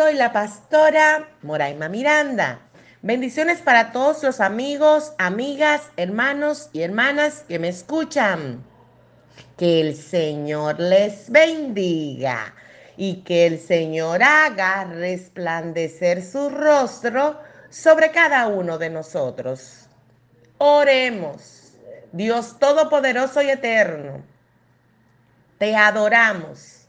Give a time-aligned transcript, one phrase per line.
[0.00, 2.58] Soy la pastora Moraima Miranda.
[3.02, 8.64] Bendiciones para todos los amigos, amigas, hermanos y hermanas que me escuchan.
[9.58, 12.54] Que el Señor les bendiga
[12.96, 19.86] y que el Señor haga resplandecer su rostro sobre cada uno de nosotros.
[20.56, 21.74] Oremos.
[22.12, 24.22] Dios Todopoderoso y Eterno,
[25.58, 26.79] te adoramos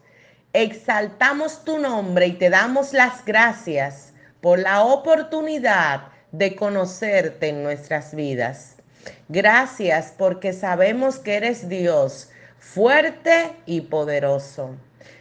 [0.53, 8.13] Exaltamos tu nombre y te damos las gracias por la oportunidad de conocerte en nuestras
[8.13, 8.75] vidas.
[9.29, 14.75] Gracias porque sabemos que eres Dios fuerte y poderoso.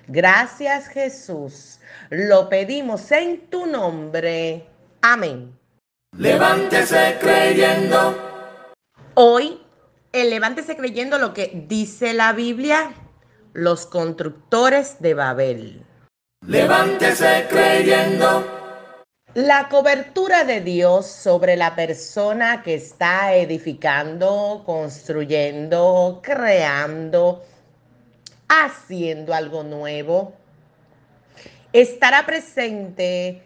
[0.08, 1.78] Gracias Jesús.
[2.10, 4.66] Lo pedimos en tu nombre.
[5.00, 5.56] Amén.
[6.18, 8.18] Levántese creyendo.
[9.14, 9.62] Hoy,
[10.12, 12.92] el levántese creyendo lo que dice la Biblia
[13.52, 15.86] los constructores de Babel.
[16.46, 18.58] Levántese creyendo.
[19.34, 27.44] La cobertura de Dios sobre la persona que está edificando, construyendo, creando,
[28.48, 30.32] haciendo algo nuevo,
[31.72, 33.42] estará presente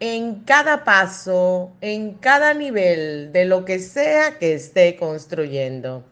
[0.00, 6.04] en cada paso, en cada nivel de lo que sea que esté construyendo.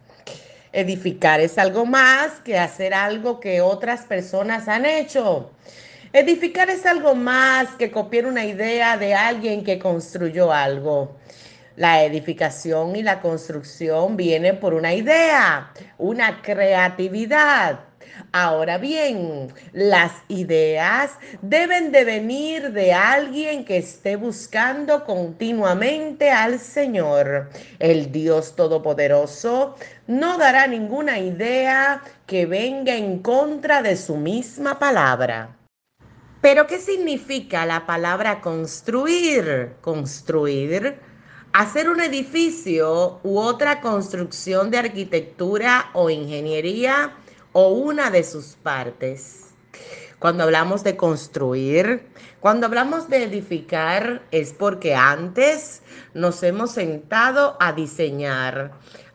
[0.77, 5.51] Edificar es algo más que hacer algo que otras personas han hecho.
[6.13, 11.17] Edificar es algo más que copiar una idea de alguien que construyó algo.
[11.77, 17.81] La edificación y la construcción vienen por una idea, una creatividad,
[18.33, 21.13] Ahora bien, las ideas
[21.43, 27.51] deben de venir de alguien que esté buscando continuamente al Señor.
[27.79, 35.57] El Dios Todopoderoso no dará ninguna idea que venga en contra de su misma palabra.
[36.41, 39.73] Pero ¿qué significa la palabra construir?
[39.81, 41.01] Construir
[41.57, 47.15] hacer un edificio u otra construcción de arquitectura o ingeniería
[47.59, 49.55] o una de sus partes.
[50.19, 52.07] Cuando hablamos de construir,
[52.39, 55.81] cuando hablamos de edificar, es porque antes
[56.13, 58.73] nos hemos sentado a diseñar,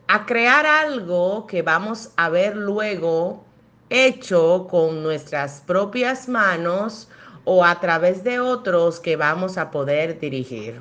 [0.08, 3.44] a crear algo que vamos a ver luego
[3.90, 7.08] hecho con nuestras propias manos
[7.44, 10.80] o a través de otros que vamos a poder dirigir.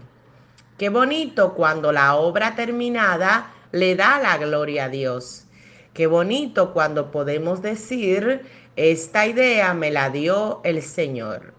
[0.80, 5.46] Qué bonito cuando la obra terminada le da la gloria a Dios.
[5.94, 8.46] Qué bonito cuando podemos decir,
[8.78, 11.54] esta idea me la dio el Señor.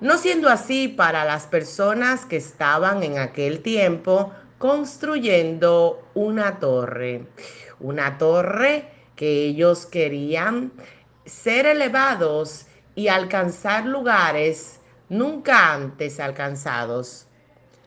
[0.00, 7.26] No siendo así para las personas que estaban en aquel tiempo construyendo una torre.
[7.80, 10.72] Una torre que ellos querían
[11.24, 14.78] ser elevados y alcanzar lugares
[15.08, 17.26] nunca antes alcanzados.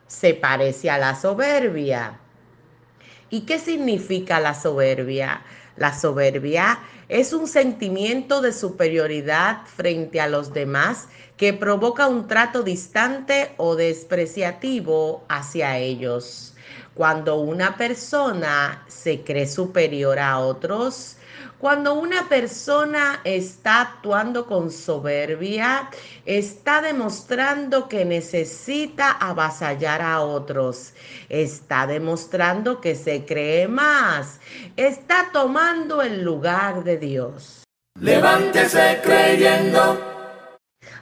[0.07, 2.19] Se parece a la soberbia.
[3.35, 5.41] ¿Y qué significa la soberbia?
[5.75, 6.79] La soberbia
[7.09, 13.75] es un sentimiento de superioridad frente a los demás que provoca un trato distante o
[13.75, 16.53] despreciativo hacia ellos.
[16.93, 21.17] Cuando una persona se cree superior a otros,
[21.59, 25.89] cuando una persona está actuando con soberbia,
[26.25, 30.93] está demostrando que necesita avasallar a otros,
[31.29, 34.39] está demostrando que se cree más,
[34.75, 37.63] está tomando el lugar de Dios.
[37.99, 40.14] Levántese creyendo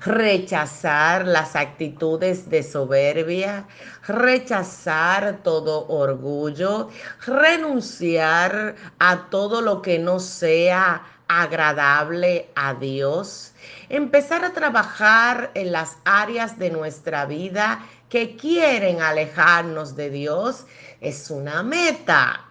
[0.05, 3.65] rechazar las actitudes de soberbia,
[4.07, 6.89] rechazar todo orgullo,
[7.25, 13.53] renunciar a todo lo que no sea agradable a Dios,
[13.89, 20.65] empezar a trabajar en las áreas de nuestra vida que quieren alejarnos de Dios,
[21.01, 22.45] es una meta.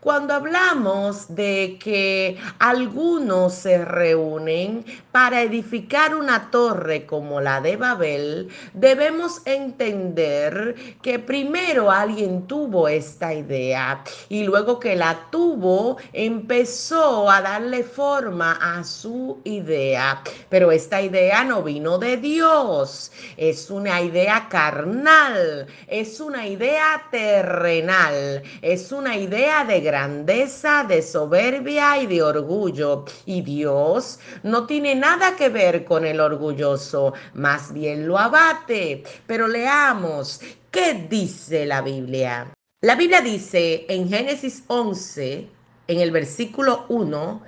[0.00, 8.48] Cuando hablamos de que algunos se reúnen para edificar una torre como la de Babel,
[8.74, 17.42] debemos entender que primero alguien tuvo esta idea y luego que la tuvo empezó a
[17.42, 20.22] darle forma a su idea.
[20.48, 28.44] Pero esta idea no vino de Dios, es una idea carnal, es una idea terrenal,
[28.62, 33.06] es una idea de grandeza, de soberbia y de orgullo.
[33.24, 39.02] Y Dios no tiene nada que ver con el orgulloso, más bien lo abate.
[39.26, 40.40] Pero leamos,
[40.70, 42.52] ¿qué dice la Biblia?
[42.82, 45.48] La Biblia dice en Génesis 11,
[45.88, 47.42] en el versículo 1,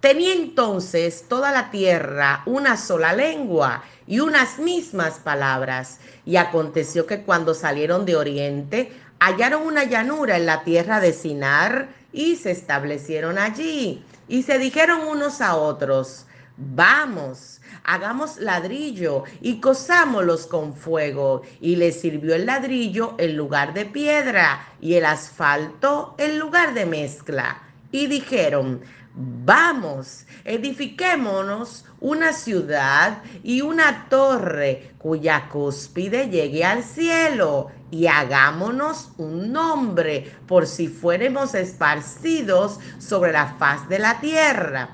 [0.00, 6.00] tenía entonces toda la tierra una sola lengua y unas mismas palabras.
[6.26, 8.92] Y aconteció que cuando salieron de oriente,
[9.24, 14.04] hallaron una llanura en la tierra de Sinar y se establecieron allí.
[14.28, 16.26] Y se dijeron unos a otros,
[16.58, 21.42] vamos, hagamos ladrillo y cosámoslos con fuego.
[21.60, 26.84] Y les sirvió el ladrillo en lugar de piedra y el asfalto en lugar de
[26.84, 27.62] mezcla.
[27.92, 28.82] Y dijeron,
[29.14, 39.52] vamos, edifiquémonos una ciudad y una torre cuya cúspide llegue al cielo y hagámonos un
[39.52, 44.88] nombre por si fuéramos esparcidos sobre la faz de la tierra.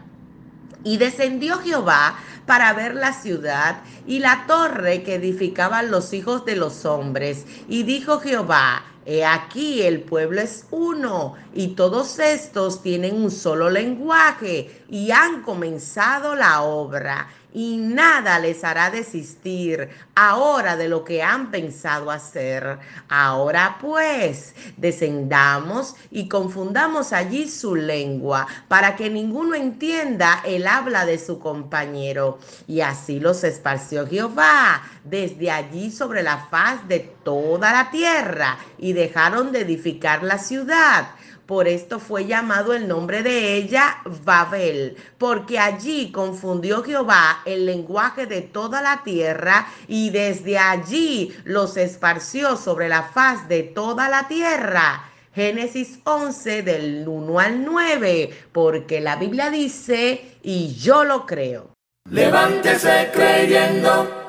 [0.85, 6.57] Y descendió Jehová para ver la ciudad y la torre que edificaban los hijos de
[6.57, 7.47] los hombres.
[7.69, 13.71] Y dijo Jehová, He aquí el pueblo es uno y todos estos tienen un solo
[13.71, 21.23] lenguaje y han comenzado la obra y nada les hará desistir ahora de lo que
[21.23, 22.79] han pensado hacer.
[23.09, 31.19] Ahora pues, descendamos y confundamos allí su lengua para que ninguno entienda el habla de
[31.19, 32.39] su compañero.
[32.67, 38.93] Y así los esparció Jehová desde allí sobre la faz de toda la tierra y
[38.93, 41.09] dejaron de edificar la ciudad
[41.51, 48.27] por esto fue llamado el nombre de ella Babel, porque allí confundió Jehová el lenguaje
[48.27, 54.29] de toda la tierra y desde allí los esparció sobre la faz de toda la
[54.29, 55.11] tierra.
[55.35, 61.75] Génesis 11 del 1 al 9, porque la Biblia dice, y yo lo creo.
[62.09, 64.20] Levántese creyendo.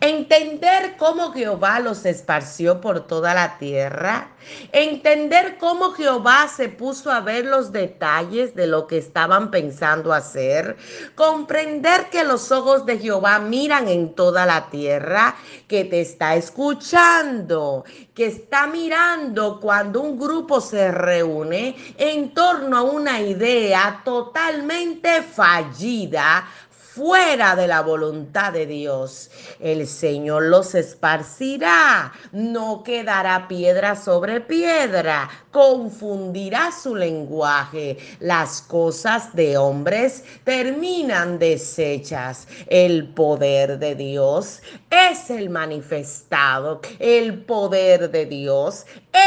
[0.00, 4.30] Entender cómo Jehová los esparció por toda la tierra.
[4.72, 10.76] Entender cómo Jehová se puso a ver los detalles de lo que estaban pensando hacer.
[11.14, 15.36] Comprender que los ojos de Jehová miran en toda la tierra,
[15.68, 22.82] que te está escuchando, que está mirando cuando un grupo se reúne en torno a
[22.82, 26.44] una idea totalmente fallida
[26.96, 29.30] fuera de la voluntad de Dios.
[29.60, 37.96] El Señor los esparcirá, no quedará piedra sobre piedra, confundirá su lenguaje.
[38.20, 42.46] Las cosas de hombres terminan deshechas.
[42.66, 44.60] El poder de Dios
[44.90, 46.82] es el manifestado.
[46.98, 48.84] El poder de Dios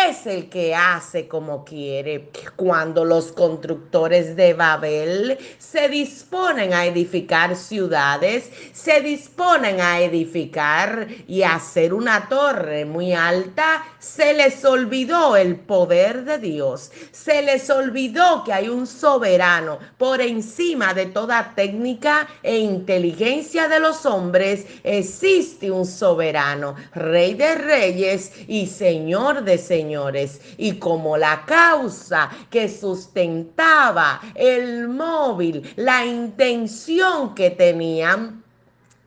[0.07, 2.29] es el que hace como quiere.
[2.55, 11.41] Cuando los constructores de Babel se disponen a edificar ciudades, se disponen a edificar y
[11.41, 18.43] hacer una torre muy alta, se les olvidó el poder de Dios, se les olvidó
[18.43, 25.71] que hay un soberano por encima de toda técnica e inteligencia de los hombres, existe
[25.71, 30.41] un soberano, rey de reyes y señor de señores.
[30.57, 38.43] Y como la causa que sustentaba el móvil, la intención que tenían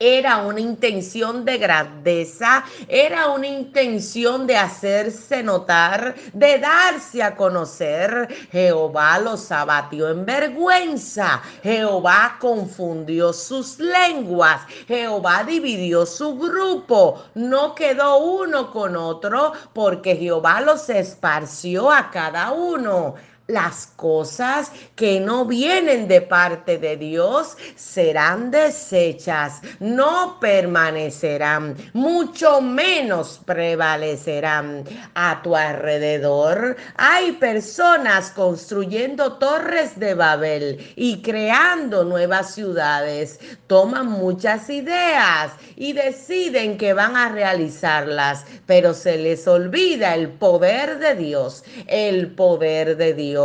[0.02, 8.28] era una intención de grandeza, era una intención de hacerse notar, de darse a conocer.
[8.50, 18.18] Jehová los abatió en vergüenza, Jehová confundió sus lenguas, Jehová dividió su grupo, no quedó
[18.18, 23.14] uno con otro porque Jehová los esparció a cada uno
[23.52, 33.40] las cosas que no vienen de parte de Dios serán desechas, no permanecerán, mucho menos
[33.44, 34.84] prevalecerán.
[35.14, 43.38] A tu alrededor hay personas construyendo torres de Babel y creando nuevas ciudades.
[43.66, 50.98] Toman muchas ideas y deciden que van a realizarlas, pero se les olvida el poder
[50.98, 53.41] de Dios, el poder de Dios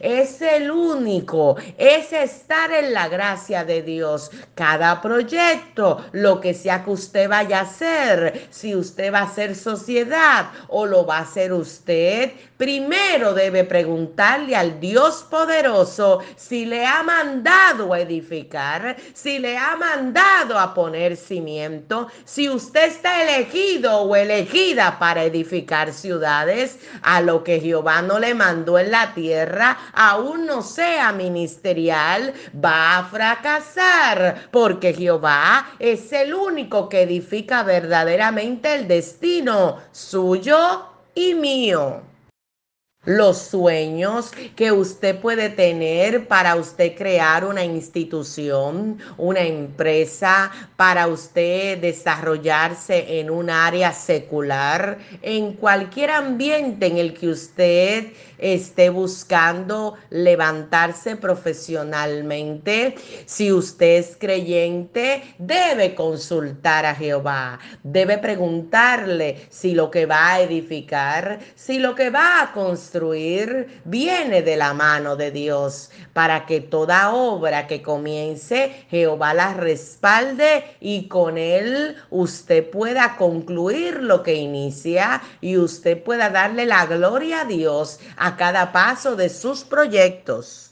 [0.00, 4.30] Es el único, es estar en la gracia de Dios.
[4.54, 9.54] Cada proyecto, lo que sea que usted vaya a hacer, si usted va a hacer
[9.56, 16.86] sociedad o lo va a hacer usted, primero debe preguntarle al Dios poderoso si le
[16.86, 24.02] ha mandado a edificar, si le ha mandado a poner cimiento, si usted está elegido
[24.02, 29.39] o elegida para edificar ciudades, a lo que Jehová no le mandó en la tierra,
[29.92, 38.74] aún no sea ministerial, va a fracasar, porque Jehová es el único que edifica verdaderamente
[38.74, 42.02] el destino suyo y mío.
[43.06, 51.78] Los sueños que usted puede tener para usted crear una institución, una empresa, para usted
[51.78, 61.16] desarrollarse en un área secular, en cualquier ambiente en el que usted esté buscando levantarse
[61.16, 62.96] profesionalmente.
[63.26, 70.40] Si usted es creyente, debe consultar a Jehová, debe preguntarle si lo que va a
[70.40, 76.60] edificar, si lo que va a construir, viene de la mano de Dios, para que
[76.60, 84.34] toda obra que comience, Jehová la respalde y con él usted pueda concluir lo que
[84.34, 90.70] inicia y usted pueda darle la gloria a Dios a cada paso de sus proyectos.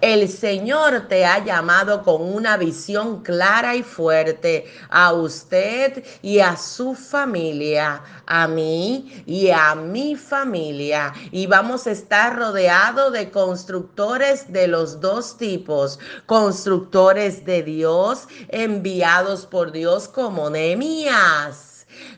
[0.00, 6.56] El Señor te ha llamado con una visión clara y fuerte a usted y a
[6.56, 11.12] su familia, a mí y a mi familia.
[11.30, 19.44] Y vamos a estar rodeados de constructores de los dos tipos, constructores de Dios enviados
[19.44, 21.63] por Dios como Nehemías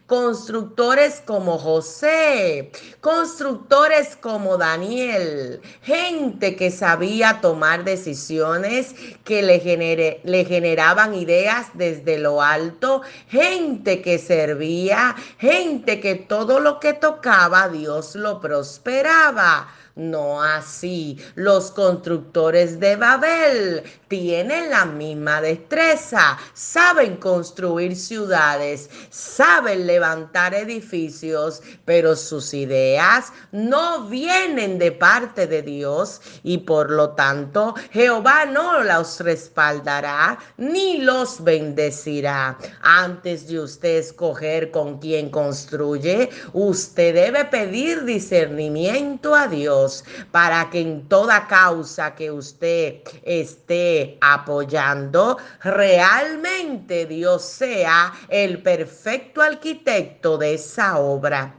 [0.06, 2.70] constructores como José,
[3.00, 8.94] constructores como Daniel, gente que sabía tomar decisiones
[9.24, 16.78] que le, le generaban ideas desde lo alto, gente que servía, gente que todo lo
[16.78, 19.68] que tocaba Dios lo prosperaba.
[19.96, 21.18] No así.
[21.36, 32.14] Los constructores de Babel tienen la misma destreza, saben construir ciudades, saben levantar edificios, pero
[32.16, 39.20] sus ideas no vienen de parte de Dios y por lo tanto Jehová no los
[39.20, 42.58] respaldará ni los bendecirá.
[42.82, 50.80] Antes de usted escoger con quién construye, usted debe pedir discernimiento a Dios para que
[50.82, 60.98] en toda causa que usted esté apoyando, realmente Dios sea el perfecto arquitecto de esa
[60.98, 61.54] obra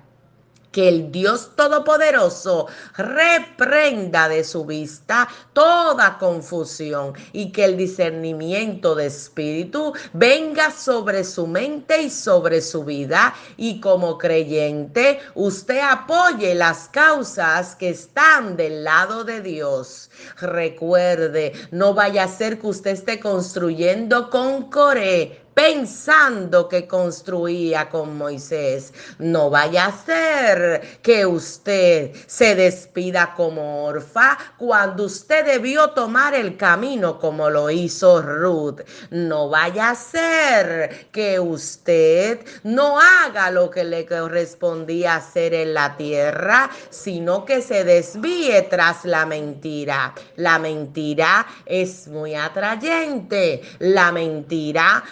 [0.69, 2.67] que el Dios Todopoderoso
[2.97, 11.47] reprenda de su vista toda confusión y que el discernimiento de espíritu venga sobre su
[11.47, 18.83] mente y sobre su vida y como creyente usted apoye las causas que están del
[18.83, 20.11] lado de Dios.
[20.41, 28.15] Recuerde, no vaya a ser que usted esté construyendo con Coré pensando que construía con
[28.15, 28.93] Moisés.
[29.17, 36.57] No vaya a ser que usted se despida como orfa cuando usted debió tomar el
[36.57, 38.81] camino como lo hizo Ruth.
[39.09, 45.97] No vaya a ser que usted no haga lo que le correspondía hacer en la
[45.97, 50.13] tierra, sino que se desvíe tras la mentira.
[50.35, 53.63] La mentira es muy atrayente.
[53.79, 55.03] La mentira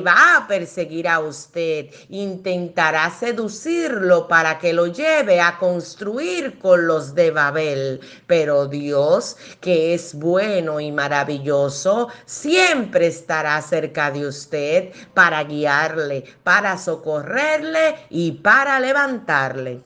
[0.00, 7.14] va a perseguir a usted, intentará seducirlo para que lo lleve a construir con los
[7.14, 8.00] de Babel.
[8.26, 16.78] Pero Dios, que es bueno y maravilloso, siempre estará cerca de usted para guiarle, para
[16.78, 19.80] socorrerle y para levantarle.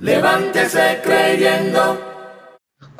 [0.00, 2.11] Levántese creyendo.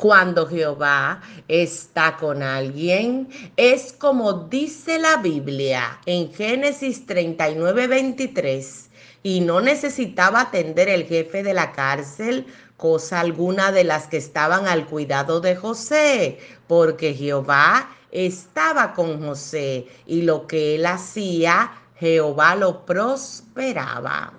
[0.03, 8.89] Cuando Jehová está con alguien, es como dice la Biblia en Génesis 39, 23,
[9.23, 12.45] y no necesitaba atender el jefe de la cárcel
[12.75, 19.87] cosa alguna de las que estaban al cuidado de José, porque Jehová estaba con José
[20.05, 24.33] y lo que él hacía, Jehová lo prosperaba.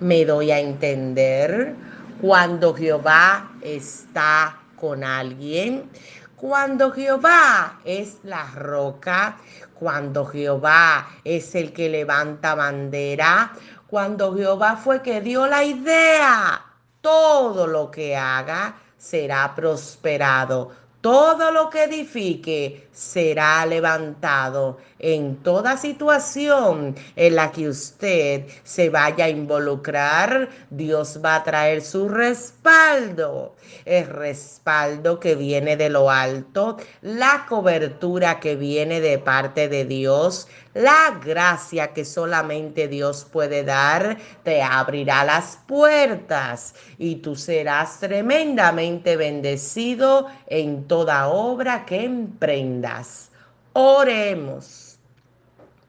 [0.00, 1.76] Me doy a entender
[2.20, 5.88] cuando Jehová está con alguien,
[6.36, 9.36] cuando Jehová es la roca,
[9.74, 13.52] cuando Jehová es el que levanta bandera,
[13.86, 16.60] cuando Jehová fue que dio la idea,
[17.00, 20.72] todo lo que haga será prosperado.
[21.00, 29.26] Todo lo que edifique será levantado en toda situación en la que usted se vaya
[29.26, 30.48] a involucrar.
[30.70, 38.40] Dios va a traer su respaldo, el respaldo que viene de lo alto, la cobertura
[38.40, 45.24] que viene de parte de Dios, la gracia que solamente Dios puede dar, te abrirá
[45.24, 53.30] las puertas y tú serás tremendamente bendecido en toda obra que emprendas.
[53.74, 54.98] Oremos.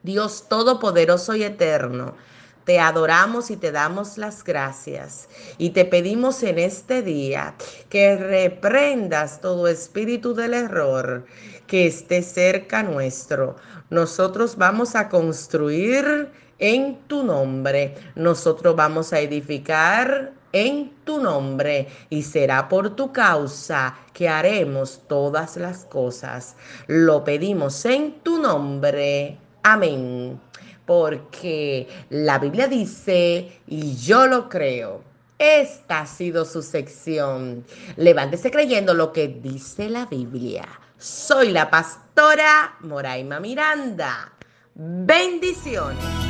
[0.02, 2.14] Dios Todopoderoso y Eterno,
[2.64, 5.28] te adoramos y te damos las gracias
[5.58, 7.54] y te pedimos en este día
[7.88, 11.26] que reprendas todo espíritu del error
[11.66, 13.56] que esté cerca nuestro.
[13.90, 17.94] Nosotros vamos a construir en tu nombre.
[18.14, 25.56] Nosotros vamos a edificar en tu nombre y será por tu causa que haremos todas
[25.56, 26.56] las cosas.
[26.86, 29.38] Lo pedimos en tu nombre.
[29.62, 30.40] Amén.
[30.86, 35.02] Porque la Biblia dice, y yo lo creo,
[35.38, 37.64] esta ha sido su sección.
[37.96, 40.68] Levántese creyendo lo que dice la Biblia.
[40.98, 44.32] Soy la pastora Moraima Miranda.
[44.74, 46.29] Bendiciones.